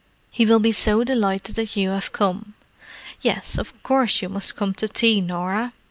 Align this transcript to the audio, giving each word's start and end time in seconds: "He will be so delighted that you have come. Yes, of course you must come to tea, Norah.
"He 0.31 0.47
will 0.47 0.57
be 0.57 0.71
so 0.71 1.03
delighted 1.03 1.53
that 1.57 1.75
you 1.75 1.89
have 1.91 2.11
come. 2.11 2.55
Yes, 3.21 3.59
of 3.59 3.83
course 3.83 4.23
you 4.23 4.29
must 4.29 4.55
come 4.55 4.73
to 4.73 4.87
tea, 4.87 5.21
Norah. 5.21 5.73